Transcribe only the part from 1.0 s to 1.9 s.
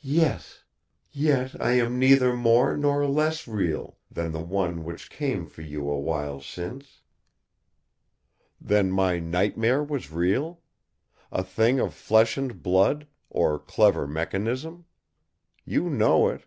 Yet, I